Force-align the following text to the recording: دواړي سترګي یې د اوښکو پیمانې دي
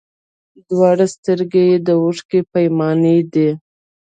دواړي 0.67 1.05
سترګي 1.15 1.63
یې 1.69 1.77
د 1.87 1.89
اوښکو 2.01 2.39
پیمانې 2.53 3.17
دي 3.33 3.49